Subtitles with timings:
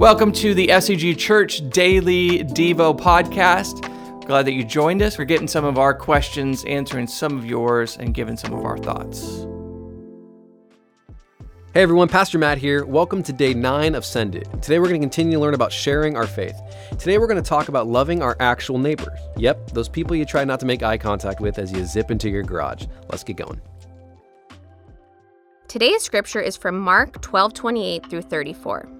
[0.00, 3.84] Welcome to the SCG Church Daily Devo podcast.
[4.24, 5.18] Glad that you joined us.
[5.18, 8.78] We're getting some of our questions, answering some of yours, and giving some of our
[8.78, 9.46] thoughts.
[11.74, 12.86] Hey everyone, Pastor Matt here.
[12.86, 14.48] Welcome to day nine of Send It.
[14.62, 16.58] Today we're going to continue to learn about sharing our faith.
[16.92, 19.20] Today we're going to talk about loving our actual neighbors.
[19.36, 22.30] Yep, those people you try not to make eye contact with as you zip into
[22.30, 22.86] your garage.
[23.10, 23.60] Let's get going.
[25.68, 28.99] Today's scripture is from Mark 12 28 through 34.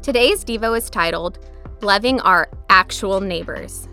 [0.00, 1.40] Today's Devo is titled
[1.82, 3.88] Loving Our Actual Neighbors.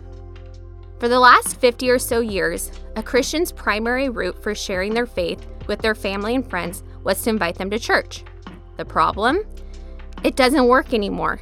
[1.00, 5.44] For the last 50 or so years, a Christian's primary route for sharing their faith
[5.66, 8.24] with their family and friends was to invite them to church.
[8.76, 9.42] The problem?
[10.22, 11.40] It doesn't work anymore.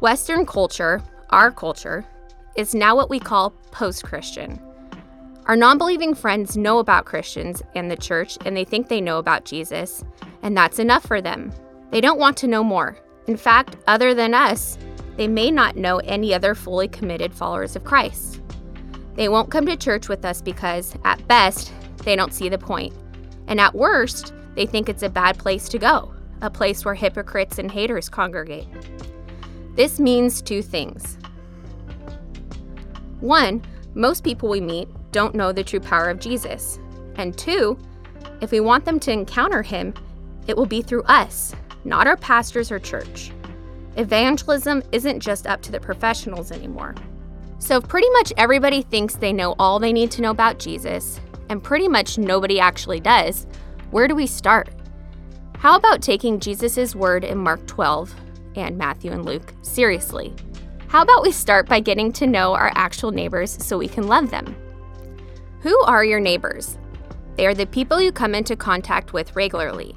[0.00, 2.04] Western culture, our culture,
[2.56, 4.60] is now what we call post Christian.
[5.46, 9.18] Our non believing friends know about Christians and the church, and they think they know
[9.18, 10.04] about Jesus,
[10.42, 11.50] and that's enough for them.
[11.90, 12.96] They don't want to know more.
[13.26, 14.78] In fact, other than us,
[15.16, 18.40] they may not know any other fully committed followers of Christ.
[19.14, 21.72] They won't come to church with us because, at best,
[22.04, 22.94] they don't see the point.
[23.46, 27.58] And at worst, they think it's a bad place to go, a place where hypocrites
[27.58, 28.66] and haters congregate.
[29.74, 31.18] This means two things.
[33.20, 33.62] One,
[33.94, 36.78] most people we meet don't know the true power of Jesus.
[37.16, 37.78] And two,
[38.40, 39.92] if we want them to encounter him,
[40.46, 41.54] it will be through us,
[41.84, 43.30] not our pastors or church.
[43.96, 46.94] Evangelism isn't just up to the professionals anymore.
[47.58, 51.20] So, if pretty much everybody thinks they know all they need to know about Jesus,
[51.50, 53.46] and pretty much nobody actually does,
[53.90, 54.70] where do we start?
[55.58, 58.14] How about taking Jesus' word in Mark 12
[58.54, 60.34] and Matthew and Luke seriously?
[60.88, 64.30] How about we start by getting to know our actual neighbors so we can love
[64.30, 64.56] them?
[65.60, 66.78] Who are your neighbors?
[67.36, 69.94] They are the people you come into contact with regularly.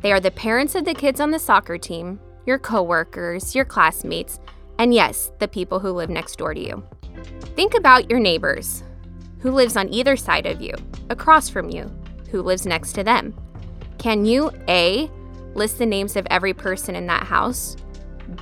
[0.00, 4.38] They are the parents of the kids on the soccer team, your coworkers, your classmates,
[4.78, 6.84] and yes, the people who live next door to you.
[7.56, 8.84] Think about your neighbors.
[9.40, 10.72] Who lives on either side of you,
[11.10, 11.90] across from you?
[12.30, 13.34] Who lives next to them?
[13.98, 15.10] Can you A,
[15.54, 17.76] list the names of every person in that house?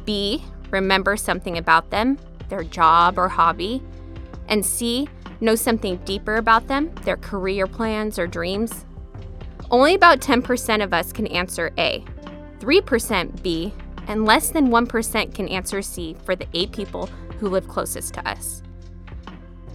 [0.04, 2.18] B, remember something about them,
[2.48, 3.82] their job or hobby?
[4.48, 5.08] And C,
[5.40, 8.84] know something deeper about them, their career plans or dreams?
[9.70, 12.04] Only about 10% of us can answer A,
[12.60, 13.72] 3% B,
[14.06, 17.06] and less than 1% can answer C for the eight people
[17.38, 18.62] who live closest to us.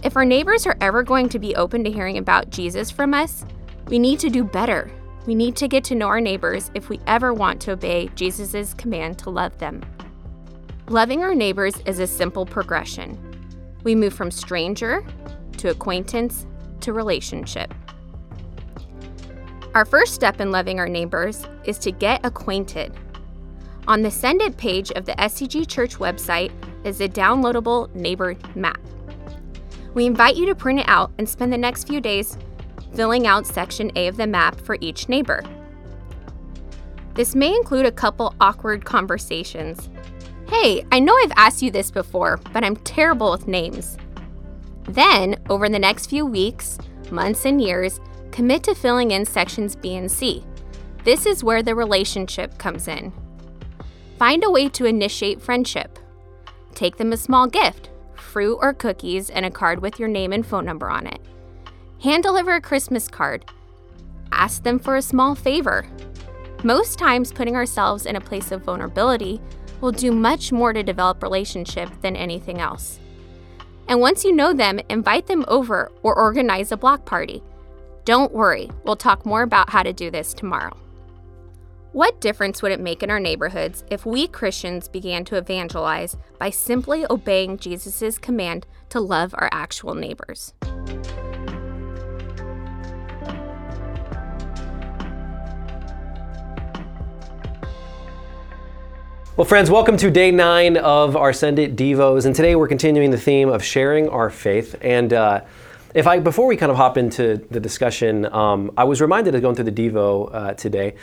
[0.02, 3.44] If our neighbors are ever going to be open to hearing about Jesus from us,
[3.86, 4.90] we need to do better.
[5.26, 8.74] We need to get to know our neighbors if we ever want to obey Jesus'
[8.74, 9.82] command to love them.
[10.88, 13.18] Loving our neighbors is a simple progression.
[13.84, 15.04] We move from stranger
[15.58, 16.46] to acquaintance
[16.80, 17.72] to relationship.
[19.74, 22.92] Our first step in loving our neighbors is to get acquainted.
[23.88, 26.52] On the Send It page of the SCG Church website
[26.84, 28.80] is a downloadable neighbor map.
[29.94, 32.36] We invite you to print it out and spend the next few days
[32.94, 35.42] filling out Section A of the map for each neighbor.
[37.14, 39.88] This may include a couple awkward conversations.
[40.48, 43.96] Hey, I know I've asked you this before, but I'm terrible with names.
[44.84, 46.78] Then, over the next few weeks,
[47.10, 48.00] months, and years,
[48.32, 50.42] commit to filling in sections B and C.
[51.04, 53.12] This is where the relationship comes in.
[54.18, 55.98] Find a way to initiate friendship.
[56.74, 60.46] Take them a small gift, fruit or cookies, and a card with your name and
[60.46, 61.20] phone number on it.
[62.02, 63.44] Hand deliver a Christmas card.
[64.32, 65.86] Ask them for a small favor.
[66.64, 69.40] Most times, putting ourselves in a place of vulnerability
[69.80, 73.00] will do much more to develop relationship than anything else.
[73.88, 77.42] And once you know them, invite them over or organize a block party.
[78.04, 80.76] Don't worry, we'll talk more about how to do this tomorrow.
[81.92, 86.50] What difference would it make in our neighborhoods if we Christians began to evangelize by
[86.50, 90.52] simply obeying Jesus' command to love our actual neighbors?
[99.36, 103.12] Well, friends, welcome to day nine of our Send It Devos, and today we're continuing
[103.12, 104.74] the theme of sharing our faith.
[104.82, 105.42] And uh,
[105.94, 109.42] if I, before we kind of hop into the discussion, um, I was reminded of
[109.42, 110.94] going through the Devo uh, today.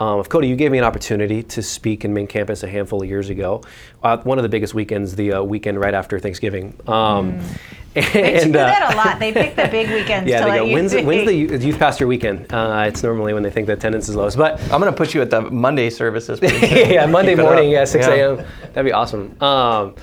[0.00, 3.02] Um, of Cody, you gave me an opportunity to speak in main campus a handful
[3.02, 3.62] of years ago.
[4.02, 6.74] Uh, one of the biggest weekends, the uh, weekend right after Thanksgiving.
[6.88, 7.58] Um, mm.
[7.94, 8.00] They
[8.42, 9.20] and, do uh, that a lot.
[9.20, 10.28] They pick the big weekends.
[10.28, 10.66] Yeah, to they go.
[10.66, 12.52] When's, when's, the youth pastor weekend?
[12.52, 14.36] Uh, it's normally when they think the attendance is lowest.
[14.36, 16.40] But I'm going to put you at the Monday services.
[16.42, 18.38] yeah, Monday morning, yeah, 6 a.m.
[18.38, 18.46] Yeah.
[18.72, 19.40] That'd be awesome.
[19.40, 19.94] Um,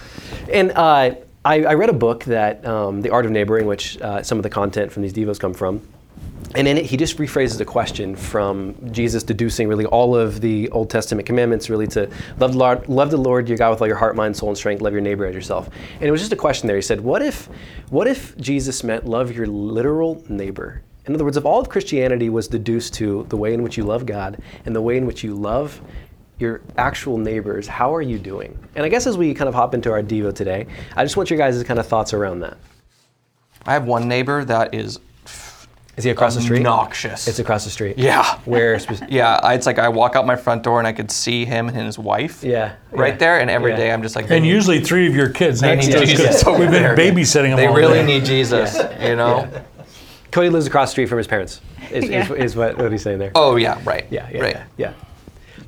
[0.50, 4.22] and uh, I, I, read a book that um, The Art of Neighboring, which uh,
[4.22, 5.82] some of the content from these devos come from.
[6.54, 10.70] And in it, he just rephrases a question from Jesus deducing really all of the
[10.70, 13.88] Old Testament commandments, really to love the Lord, love the Lord your God with all
[13.88, 14.82] your heart, mind, soul, and strength.
[14.82, 15.70] Love your neighbor as yourself.
[15.96, 16.76] And it was just a question there.
[16.76, 17.50] He said, "What if,
[17.90, 20.84] what if Jesus meant love your literal neighbor?
[21.06, 23.84] In other words, if all of Christianity was deduced to the way in which you
[23.84, 25.82] love God and the way in which you love
[26.42, 28.58] your actual neighbors, how are you doing?
[28.76, 31.30] And I guess as we kind of hop into our Devo today, I just want
[31.30, 32.58] your guys' kind of thoughts around that.
[33.66, 35.00] I have one neighbor that is
[35.98, 36.64] is he across the street?
[36.64, 37.28] Noxious.
[37.28, 37.98] It's across the street.
[37.98, 38.40] Yeah.
[38.46, 38.80] Where?
[39.10, 41.78] yeah, it's like I walk out my front door and I could see him and
[41.78, 42.44] his wife.
[42.44, 42.76] Yeah.
[42.92, 43.18] Right yeah.
[43.18, 43.78] there, and every yeah.
[43.78, 44.32] day I'm just like.
[44.32, 45.60] And usually three of your kids.
[45.60, 46.46] They That's need Jesus.
[46.46, 46.96] We've been there.
[46.96, 47.58] babysitting them.
[47.58, 48.06] They all really day.
[48.06, 48.78] need Jesus.
[49.02, 49.48] You know.
[50.32, 51.60] Cody lives across the street from his parents.
[51.92, 52.24] Is, Yeah.
[52.24, 53.32] is, is what, what he's saying there.
[53.36, 54.08] Oh yeah, right.
[54.10, 54.30] Yeah.
[54.32, 54.42] Yeah.
[54.42, 54.56] right.
[54.56, 54.66] Yeah.
[54.78, 54.94] yeah.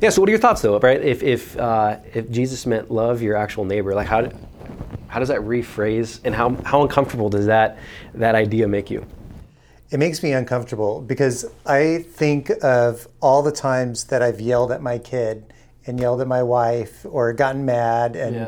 [0.03, 0.77] Yeah, So what are your thoughts though?
[0.79, 1.01] Right.
[1.01, 4.35] If if uh, if Jesus meant love your actual neighbor, like how did,
[5.07, 7.77] how does that rephrase and how how uncomfortable does that
[8.13, 9.05] that idea make you?
[9.91, 14.81] It makes me uncomfortable because I think of all the times that I've yelled at
[14.81, 15.53] my kid
[15.85, 18.47] and yelled at my wife or gotten mad and Yeah.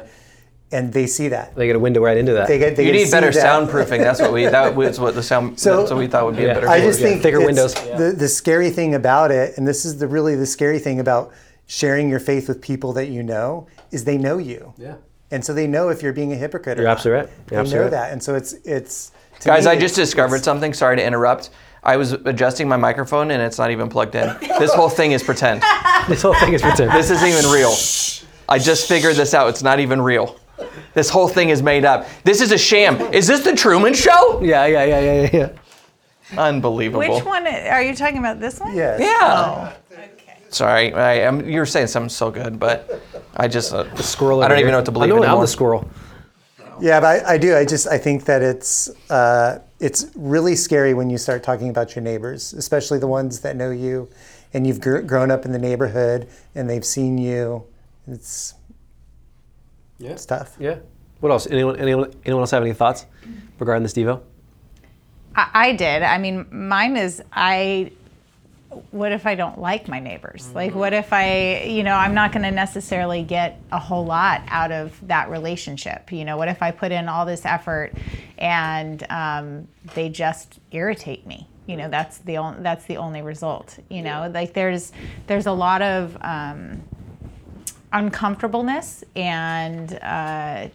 [0.71, 1.55] And they see that.
[1.55, 2.47] They get a window right into that.
[2.47, 3.45] They get they You get need better that.
[3.45, 3.99] soundproofing.
[3.99, 4.45] That's what we.
[4.45, 5.59] That was what the sound.
[5.59, 6.51] So- that's what we thought would be Yeah.
[6.51, 6.69] a better.
[6.69, 6.85] I word.
[6.87, 7.73] just think Thicker it's- windows.
[7.73, 11.31] The the scary thing about it, and this is the really the scary thing about
[11.67, 14.73] sharing your faith with people that you know, is they know you.
[14.77, 14.95] Yeah.
[15.31, 16.97] And so they know if you're being a hypocrite or You're not.
[16.97, 17.29] absolutely right.
[17.29, 18.03] You're They absolutely know right.
[18.07, 19.11] that, and so it's it's.
[19.41, 20.73] to Guys, me, I just it's- discovered something.
[20.73, 21.49] Sorry to interrupt.
[21.83, 24.35] I was adjusting my microphone and it's not even plugged in.
[24.57, 25.61] This whole thing is pretend.
[26.07, 26.91] This whole thing is pretend.
[26.91, 27.73] This isn't even real.
[28.47, 29.49] I just figured this out.
[29.49, 30.35] It's not even real.
[30.93, 32.07] This whole thing is made up.
[32.23, 33.01] This is a sham.
[33.13, 34.41] Is this the Truman Show?
[34.41, 34.65] yeah.
[34.65, 34.83] Yeah.
[34.85, 34.99] Yeah.
[34.99, 35.29] Yeah.
[35.33, 35.49] Yeah.
[36.37, 36.99] Unbelievable.
[36.99, 38.39] Which one are you talking about?
[38.39, 38.75] This one?
[38.75, 38.99] Yes.
[38.99, 39.73] Yeah.
[39.91, 40.37] Okay.
[40.49, 41.47] Sorry, I am.
[41.47, 43.01] You're saying something so good, but
[43.35, 44.41] I just uh, Squirrel.
[44.41, 44.65] I don't here.
[44.65, 45.87] even know what to believe I know I'm the squirrel.
[46.81, 47.55] Yeah, but I, I do.
[47.55, 51.95] I just I think that it's uh, it's really scary when you start talking about
[51.95, 54.09] your neighbors, especially the ones that know you,
[54.53, 57.63] and you've gr- grown up in the neighborhood and they've seen you.
[58.07, 58.53] It's
[59.97, 60.11] Yeah.
[60.11, 60.55] it's tough.
[60.59, 60.79] Yeah.
[61.19, 61.47] What else?
[61.47, 61.77] Anyone?
[61.77, 62.13] Anyone?
[62.25, 63.05] Anyone else have any thoughts
[63.59, 64.21] regarding this Devo?
[65.35, 66.03] I, I did.
[66.03, 67.91] I mean, mine is I.
[68.91, 70.51] What if I don't like my neighbors?
[70.53, 74.41] Like, what if I, you know, I'm not going to necessarily get a whole lot
[74.47, 76.11] out of that relationship?
[76.11, 77.93] You know, what if I put in all this effort
[78.37, 81.47] and um, they just irritate me?
[81.67, 83.79] You know, that's the only that's the only result.
[83.89, 84.91] You know, like there's
[85.27, 86.83] there's a lot of um,
[87.95, 90.67] uncomfortableness and uh,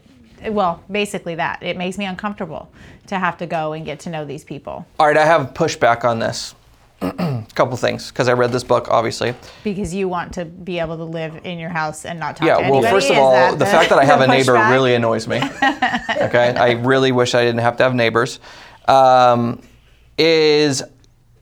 [0.48, 2.72] well basically that it makes me uncomfortable
[3.06, 6.04] to have to go and get to know these people All right, I have pushback
[6.04, 6.54] on this.
[7.02, 9.34] A couple things, because I read this book, obviously.
[9.64, 12.44] because you want to be able to live in your house and not talk to
[12.46, 12.82] Yeah, anybody.
[12.82, 14.70] well, first of all, that the fact that I have a neighbor pushback?
[14.70, 15.38] really annoys me.
[16.26, 18.38] okay, I really wish I didn't have to have neighbors.
[18.86, 19.62] Um,
[20.18, 20.82] is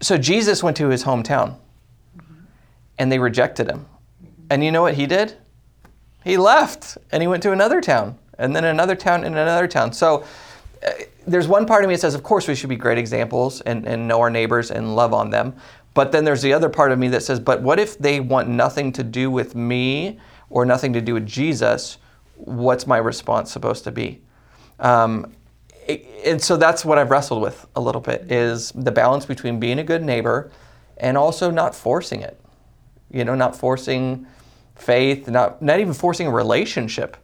[0.00, 1.56] so Jesus went to his hometown,
[2.98, 3.84] and they rejected him,
[4.50, 5.36] and you know what he did?
[6.24, 9.92] He left, and he went to another town, and then another town, and another town.
[9.92, 10.24] So.
[10.86, 10.90] uh,
[11.26, 13.86] There's one part of me that says, of course, we should be great examples and,
[13.86, 15.54] and know our neighbors and love on them.
[15.92, 18.48] But then there's the other part of me that says, but what if they want
[18.48, 21.98] nothing to do with me or nothing to do with Jesus?
[22.36, 24.22] What's my response supposed to be?
[24.78, 25.34] Um,
[26.24, 29.78] and so that's what I've wrestled with a little bit is the balance between being
[29.80, 30.50] a good neighbor
[30.96, 32.40] and also not forcing it.
[33.10, 34.26] You know, not forcing
[34.78, 37.16] faith, not not even forcing a relationship.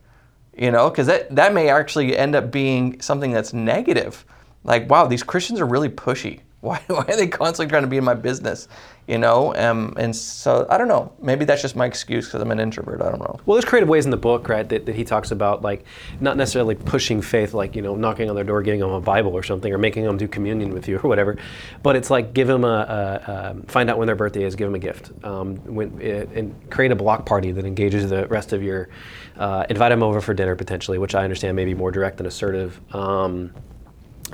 [0.57, 4.25] You know, because that that may actually end up being something that's negative.
[4.63, 7.99] Like, wow, these Christians are really pushy Why, why are they constantly trying to be
[7.99, 8.69] in my business?
[9.07, 11.13] You know, um, and so I don't know.
[11.21, 13.03] Maybe that's just my excuse because I'm an introvert.
[13.03, 13.39] I don't know.
[13.45, 15.85] Well, there's creative ways in the book, right, that, that he talks about, like
[16.21, 19.35] not necessarily pushing faith, like you know, knocking on their door, giving them a Bible
[19.35, 21.37] or something, or making them do communion with you or whatever.
[21.83, 24.69] But it's like give them a, a, a find out when their birthday is, give
[24.69, 28.55] them a gift, um, when, uh, and create a block party that engages the rest
[28.55, 28.89] of your.
[29.37, 32.27] Uh, invite them over for dinner potentially, which I understand may be more direct and
[32.29, 32.81] assertive.
[32.95, 33.53] Um,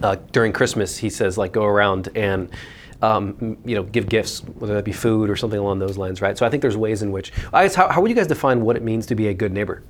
[0.03, 2.51] uh, during Christmas, he says like go around and
[3.03, 6.37] um, you know give gifts, whether that be food or something along those lines, right?
[6.37, 7.33] So I think there's ways in which.
[7.53, 9.53] I guess how, how would you guys define what it means to be a good
[9.53, 9.83] neighbor?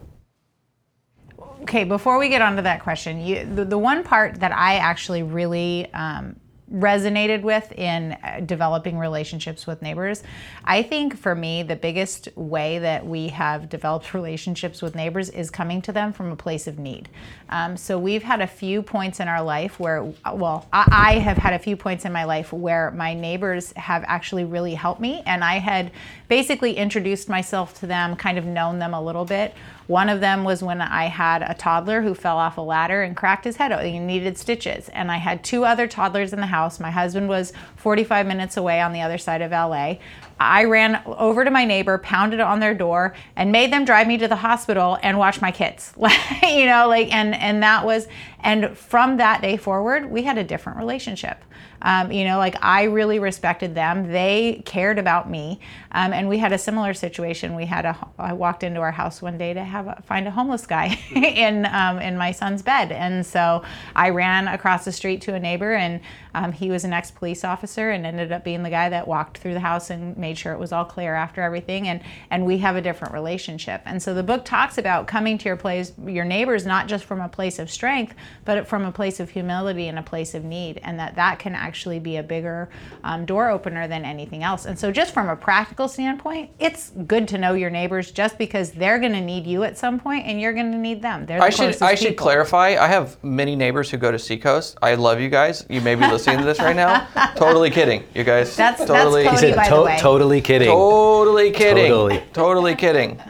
[1.62, 5.22] Okay, before we get onto that question, you, the, the one part that I actually
[5.22, 6.39] really um,
[6.72, 10.22] resonated with in uh, developing relationships with neighbors.
[10.64, 15.50] I think for me, the biggest way that we have developed relationships with neighbors is
[15.50, 17.08] coming to them from a place of need.
[17.48, 21.38] Um, so we've had a few points in our life where, well, I, I have
[21.38, 25.22] had a few points in my life where my neighbors have actually really helped me,
[25.26, 25.90] and I had
[26.28, 29.54] basically introduced myself to them, kind of known them a little bit.
[29.90, 33.16] One of them was when I had a toddler who fell off a ladder and
[33.16, 33.72] cracked his head.
[33.84, 34.88] He needed stitches.
[34.90, 36.59] And I had two other toddlers in the house.
[36.80, 39.94] My husband was 45 minutes away on the other side of LA.
[40.38, 44.18] I ran over to my neighbor, pounded on their door, and made them drive me
[44.18, 45.92] to the hospital and watch my kids.
[46.42, 48.08] you know, like, and and that was,
[48.40, 51.42] and from that day forward, we had a different relationship.
[51.82, 54.12] Um, you know, like I really respected them.
[54.12, 55.60] They cared about me,
[55.92, 57.54] um, and we had a similar situation.
[57.54, 57.96] We had a.
[58.18, 61.66] I walked into our house one day to have a, find a homeless guy in
[61.66, 63.62] um, in my son's bed, and so
[63.96, 66.00] I ran across the street to a neighbor, and
[66.34, 69.38] um, he was an ex police officer, and ended up being the guy that walked
[69.38, 72.58] through the house and made sure it was all clear after everything, and and we
[72.58, 73.80] have a different relationship.
[73.86, 77.22] And so the book talks about coming to your place, your neighbors, not just from
[77.22, 80.78] a place of strength, but from a place of humility and a place of need,
[80.84, 81.69] and that that can actually
[82.00, 82.68] be a bigger
[83.04, 84.64] um, door opener than anything else.
[84.66, 88.72] And so, just from a practical standpoint, it's good to know your neighbors just because
[88.72, 91.26] they're going to need you at some point and you're going to need them.
[91.26, 92.76] They're the I should closest I should clarify.
[92.80, 94.76] I have many neighbors who go to Seacoast.
[94.82, 95.64] I love you guys.
[95.68, 97.06] You may be listening to this right now.
[97.36, 98.56] totally kidding, you guys.
[98.56, 99.98] That's- that's totally Cody, He said, by the "To- way.
[100.00, 100.68] totally kidding.
[100.68, 101.88] totally kidding.
[101.88, 102.22] Totally.
[102.32, 103.20] Totally kidding.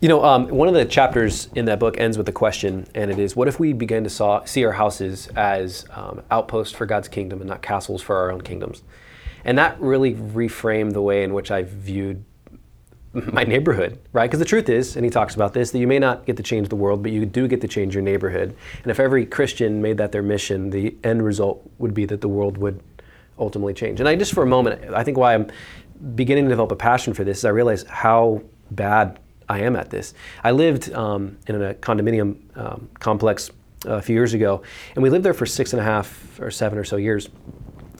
[0.00, 3.10] You know, um, one of the chapters in that book ends with a question, and
[3.10, 6.86] it is, "What if we began to saw, see our houses as um, outposts for
[6.86, 8.82] God's kingdom and not castles for our own kingdoms?"
[9.44, 12.24] And that really reframed the way in which I viewed
[13.12, 14.26] my neighborhood, right?
[14.26, 16.42] Because the truth is, and he talks about this, that you may not get to
[16.42, 18.56] change the world, but you do get to change your neighborhood.
[18.82, 22.28] And if every Christian made that their mission, the end result would be that the
[22.28, 22.80] world would
[23.38, 24.00] ultimately change.
[24.00, 25.50] And I just for a moment, I think why I'm
[26.14, 29.18] beginning to develop a passion for this is I realize how bad
[29.50, 30.14] I am at this.
[30.44, 33.50] I lived um, in a condominium um, complex
[33.84, 34.62] uh, a few years ago,
[34.94, 37.28] and we lived there for six and a half or seven or so years.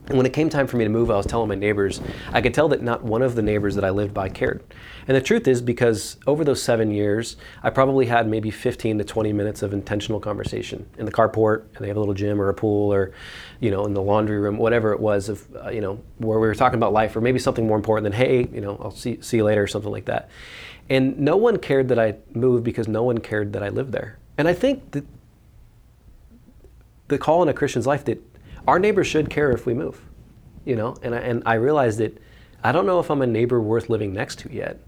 [0.06, 2.00] And when it came time for me to move, I was telling my neighbors,
[2.32, 4.62] I could tell that not one of the neighbors that I lived by cared.
[5.06, 9.04] And the truth is, because over those seven years, I probably had maybe 15 to
[9.04, 12.48] 20 minutes of intentional conversation in the carport, and they have a little gym or
[12.48, 13.12] a pool, or,
[13.60, 16.46] you know, in the laundry room, whatever it was, of, uh, you know, where we
[16.46, 19.20] were talking about life, or maybe something more important than, hey, you know, I'll see,
[19.20, 20.28] see you later, or something like that.
[20.90, 24.18] And no one cared that I moved because no one cared that I lived there.
[24.36, 25.04] And I think that
[27.06, 28.20] the call in a Christian's life that
[28.66, 30.00] our neighbors should care if we move,
[30.64, 30.96] you know.
[31.02, 32.20] And I, and I realized that
[32.64, 34.80] I don't know if I'm a neighbor worth living next to yet.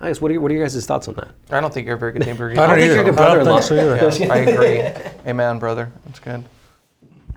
[0.00, 1.28] I guess what are, your, what are your guys' thoughts on that?
[1.50, 2.50] I don't think you're a very good neighbor.
[2.50, 2.94] I don't think either.
[2.94, 3.60] you're a good I brother-in-law.
[3.60, 3.74] so.
[3.74, 4.80] Yeah, I agree.
[5.30, 5.92] Amen, brother.
[6.06, 6.44] That's good.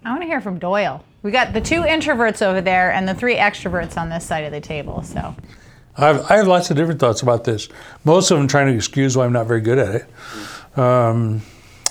[0.03, 1.03] I want to hear from Doyle.
[1.22, 4.51] We got the two introverts over there and the three extroverts on this side of
[4.51, 5.03] the table.
[5.03, 5.36] So
[5.98, 7.70] I have, I have lots of different thoughts about this.
[8.04, 10.77] Most of them trying to excuse why I'm not very good at it.
[10.77, 11.42] Um,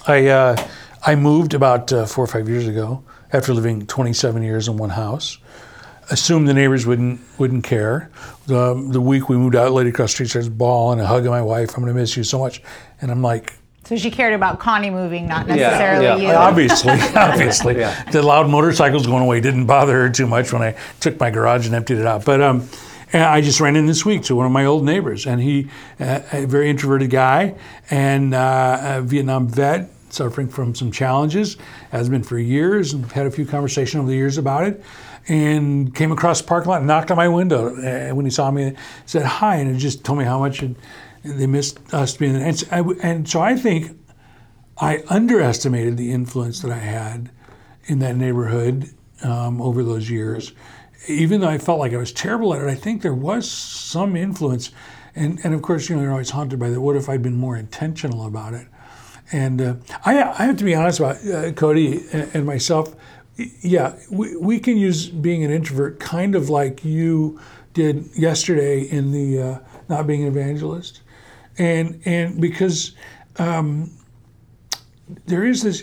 [0.07, 0.69] I uh,
[1.05, 4.91] I moved about uh, four or five years ago after living 27 years in one
[4.91, 5.39] house.
[6.09, 8.11] Assumed the neighbors wouldn't wouldn't care.
[8.47, 11.43] The, the week we moved out, lady across the street starts bawling and hugging my
[11.43, 11.71] wife.
[11.77, 12.63] I'm going to miss you so much.
[13.01, 16.17] And I'm like, so she cared about Connie moving, not necessarily yeah.
[16.17, 16.29] you.
[16.31, 18.11] obviously, obviously, Yeah.
[18.11, 21.67] the loud motorcycles going away didn't bother her too much when I took my garage
[21.67, 22.25] and emptied it out.
[22.25, 22.69] But um,
[23.13, 25.69] and I just ran in this week to one of my old neighbors, and he,
[26.01, 27.55] uh, a very introverted guy,
[27.91, 31.57] and uh, a Vietnam vet, suffering from some challenges,
[31.91, 34.83] has been for years, and had a few conversations over the years about it.
[35.29, 38.49] And came across the parking lot, and knocked on my window uh, when he saw
[38.53, 40.63] me, said hi, and just told me how much
[41.25, 42.47] they missed us being there.
[42.47, 43.99] And so, I, and so I think
[44.79, 47.31] I underestimated the influence that I had
[47.87, 48.95] in that neighborhood
[49.27, 50.53] um, over those years.
[51.09, 54.17] Even though I felt like I was terrible at it, I think there was some
[54.17, 54.71] influence.
[55.15, 56.81] And, and of course, you know, you're always haunted by that.
[56.81, 58.67] What if I'd been more intentional about it?
[59.33, 62.95] And uh, I, I have to be honest about uh, Cody and, and myself.
[63.61, 67.41] yeah, we, we can use being an introvert kind of like you
[67.75, 71.03] did yesterday in the uh, not being an evangelist,
[71.59, 72.93] and and because
[73.39, 73.91] um,
[75.27, 75.83] there is this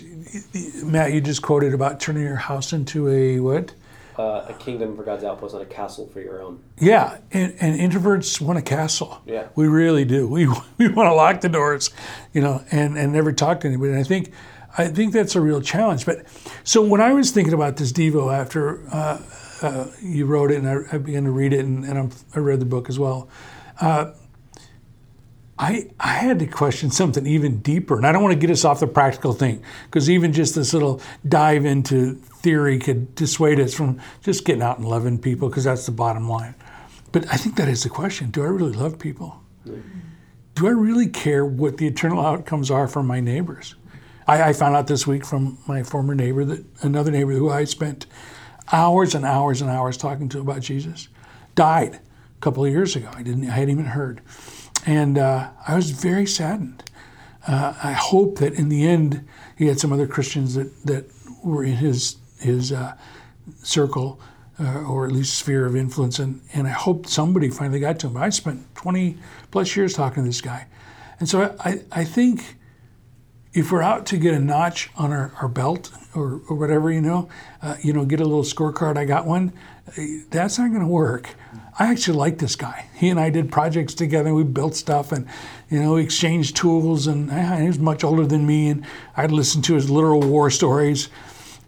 [0.84, 3.74] Matt you just quoted about turning your house into a what?
[4.16, 6.62] Uh, a kingdom for God's outpost, not a castle for your own.
[6.78, 9.20] Yeah, and, and introverts want a castle.
[9.26, 9.48] Yeah.
[9.56, 10.28] we really do.
[10.28, 10.46] We
[10.78, 11.90] we want to lock the doors,
[12.32, 13.90] you know, and and never talk to anybody.
[13.90, 14.30] And I think
[14.76, 16.06] I think that's a real challenge.
[16.06, 16.26] But
[16.64, 19.20] so when I was thinking about this Devo after uh,
[19.62, 22.38] uh, you wrote it and I, I, began to read it and, and I'm, i
[22.38, 23.28] read the book as well,
[23.80, 24.12] uh,
[25.58, 27.96] I I had to question something even deeper.
[27.96, 30.72] And I don't want to get us off the practical thing because even just this
[30.72, 35.64] little dive into theory could dissuade us from just getting out and loving people because
[35.64, 36.54] that's the bottom line.
[37.12, 39.40] But I think that is the question: Do I really love people?
[40.54, 43.74] Do I really care what the eternal outcomes are for my neighbors?
[44.26, 47.64] I, I, found out this week from my former neighbor that another neighbor who I
[47.64, 48.06] spent
[48.72, 51.08] hours and hours and hours talking to about Jesus
[51.54, 53.10] died a couple of years ago.
[53.12, 54.20] I didn't, I hadn't even heard,
[54.86, 56.82] and uh, I was very saddened.
[57.46, 59.26] Uh, I hope that in the end
[59.56, 61.04] he had some other Christians that, that
[61.42, 62.94] were in his his uh,
[63.62, 64.20] circle
[64.58, 68.06] uh, or at least sphere of influence, and, and I hope somebody finally got to
[68.06, 68.16] him.
[68.16, 69.16] I spent 20
[69.50, 70.66] plus years talking to this guy,
[71.18, 72.56] and so I, I think
[73.52, 77.00] if we're out to get a notch on our, our belt or, or whatever, you
[77.00, 77.28] know,
[77.62, 78.96] uh, you know, get a little scorecard.
[78.96, 79.52] I got one.
[80.30, 81.28] That's not going to work.
[81.78, 82.86] I actually like this guy.
[82.94, 84.32] He and I did projects together.
[84.32, 85.28] We built stuff and,
[85.70, 87.06] you know, we exchanged tools.
[87.06, 88.86] And uh, he was much older than me, and
[89.16, 91.08] I'd listen to his literal war stories.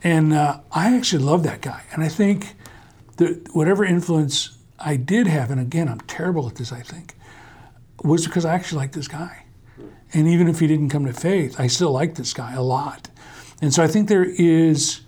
[0.02, 1.82] And uh, I actually love that guy.
[1.92, 2.54] And I think
[3.16, 7.14] that whatever influence I did have, and again, I'm terrible at this, I think,
[8.02, 9.44] was because I actually like this guy.
[10.12, 13.08] And even if he didn't come to faith, I still like this guy a lot.
[13.60, 15.00] And so I think there is,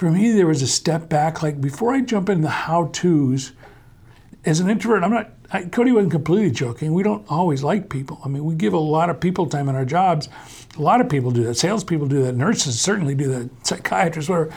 [0.00, 1.42] for me, there was a step back.
[1.42, 3.52] Like before I jump into the how to's,
[4.46, 6.94] as an introvert, I'm not, I, Cody wasn't completely joking.
[6.94, 8.18] We don't always like people.
[8.24, 10.30] I mean, we give a lot of people time in our jobs.
[10.78, 11.56] A lot of people do that.
[11.56, 12.34] Salespeople do that.
[12.34, 13.50] Nurses certainly do that.
[13.66, 14.54] Psychiatrists, whatever.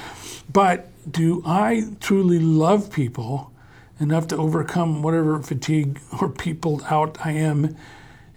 [0.54, 3.52] But do I truly love people
[4.00, 7.76] enough to overcome whatever fatigue or people out I am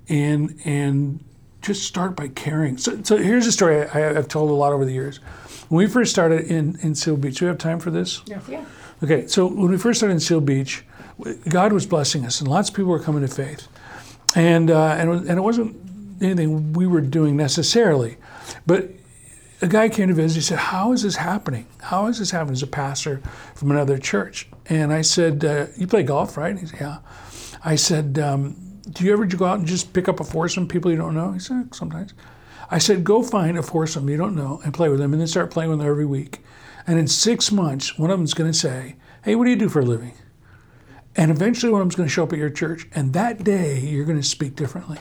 [0.09, 1.25] and and
[1.63, 2.79] just start by caring.
[2.79, 5.21] So, so here's a story I, have told a lot over the years.
[5.69, 8.23] When we first started in, in Seal Beach, do we have time for this?
[8.27, 8.41] Yeah.
[8.49, 8.65] yeah.
[9.03, 10.85] Okay, so when we first started in Seal Beach,
[11.49, 13.69] God was blessing us, and lots of people were coming to faith,
[14.35, 15.77] and uh, and and it wasn't
[16.23, 18.17] anything we were doing necessarily,
[18.67, 18.91] but
[19.63, 20.37] a guy came to visit.
[20.37, 21.67] He said, "How is this happening?
[21.81, 23.23] How is this happening?" As a pastor
[23.55, 26.99] from another church, and I said, uh, "You play golf, right?" he said, "Yeah."
[27.67, 28.55] I said, um,
[28.91, 31.33] do you ever go out and just pick up a foursome people you don't know?
[31.33, 32.15] He said, sometimes.
[32.71, 35.29] I said, go find a foursome you don't know and play with them and then
[35.29, 36.41] start playing with them every week.
[36.87, 39.69] And in six months, one of them's going to say, hey, what do you do
[39.69, 40.15] for a living?
[41.17, 42.87] And eventually one of them's going to show up at your church.
[42.95, 44.99] And that day, you're going to speak differently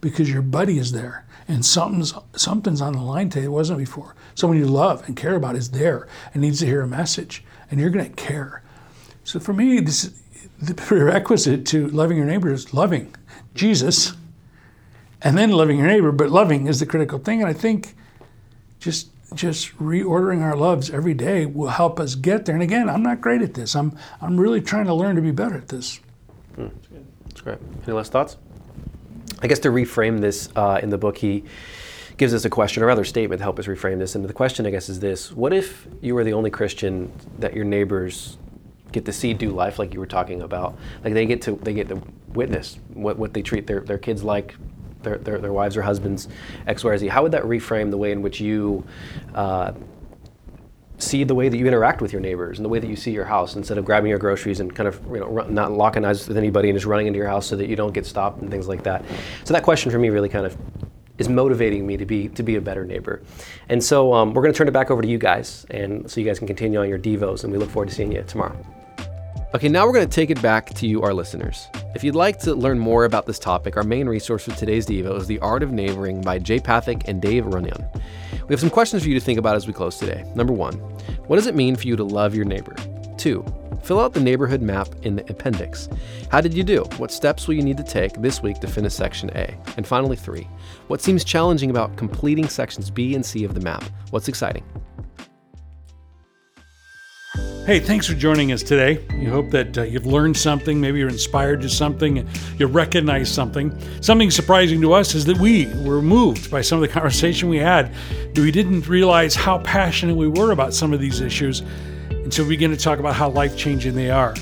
[0.00, 4.14] because your buddy is there and something's, something's on the line today that wasn't before.
[4.34, 7.44] Someone you love and care about is there and needs to hear a message.
[7.70, 8.62] And you're going to care.
[9.24, 10.12] So for me, this
[10.60, 13.14] the prerequisite to loving your neighbor is loving
[13.54, 14.12] Jesus
[15.22, 17.40] and then loving your neighbor, but loving is the critical thing.
[17.40, 17.94] And I think
[18.78, 22.54] just just reordering our loves every day will help us get there.
[22.54, 23.76] And again, I'm not great at this.
[23.76, 26.00] I'm I'm really trying to learn to be better at this.
[26.56, 26.72] Mm,
[27.26, 27.58] that's great.
[27.84, 28.36] Any last thoughts?
[29.42, 31.44] I guess to reframe this uh, in the book, he
[32.16, 34.14] gives us a question or rather statement to help us reframe this.
[34.14, 37.54] And the question, I guess, is this: What if you were the only Christian that
[37.54, 38.36] your neighbors
[38.92, 40.76] get to see do life like you were talking about.
[41.04, 44.22] Like they get to they get to witness what, what they treat their, their kids
[44.22, 44.56] like,
[45.02, 46.28] their, their, their wives or husbands,
[46.66, 47.08] X, Y, or Z.
[47.08, 48.84] How would that reframe the way in which you
[49.34, 49.72] uh,
[50.98, 53.10] see the way that you interact with your neighbors and the way that you see
[53.10, 56.28] your house instead of grabbing your groceries and kind of you know not locking eyes
[56.28, 58.50] with anybody and just running into your house so that you don't get stopped and
[58.50, 59.04] things like that.
[59.44, 60.56] So that question for me really kind of
[61.18, 63.22] is motivating me to be to be a better neighbor.
[63.68, 66.20] And so um, we're going to turn it back over to you guys, and so
[66.20, 67.44] you guys can continue on your devos.
[67.44, 68.56] And we look forward to seeing you tomorrow.
[69.52, 71.66] Okay, now we're going to take it back to you, our listeners.
[71.96, 75.16] If you'd like to learn more about this topic, our main resource for today's Devo
[75.16, 77.84] is The Art of Neighboring by Jay Pathak and Dave Runyon.
[78.46, 80.24] We have some questions for you to think about as we close today.
[80.36, 80.74] Number one,
[81.26, 82.76] what does it mean for you to love your neighbor?
[83.18, 83.44] Two,
[83.82, 85.88] fill out the neighborhood map in the appendix.
[86.30, 86.84] How did you do?
[86.98, 89.52] What steps will you need to take this week to finish section A?
[89.76, 90.46] And finally, three,
[90.86, 93.82] what seems challenging about completing sections B and C of the map?
[94.10, 94.62] What's exciting?
[97.70, 98.98] Hey, thanks for joining us today.
[99.16, 100.80] We hope that uh, you've learned something.
[100.80, 102.28] Maybe you're inspired to something.
[102.58, 103.72] You recognize something.
[104.02, 107.58] Something surprising to us is that we were moved by some of the conversation we
[107.58, 107.94] had.
[108.34, 111.62] We didn't realize how passionate we were about some of these issues
[112.10, 114.34] until we begin to talk about how life changing they are.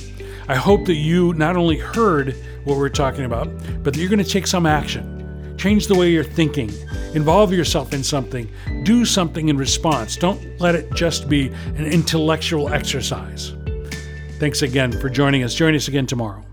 [0.48, 3.50] I hope that you not only heard what we're talking about,
[3.82, 5.17] but that you're going to take some action.
[5.58, 6.72] Change the way you're thinking.
[7.14, 8.48] Involve yourself in something.
[8.84, 10.16] Do something in response.
[10.16, 13.54] Don't let it just be an intellectual exercise.
[14.38, 15.54] Thanks again for joining us.
[15.54, 16.47] Join us again tomorrow.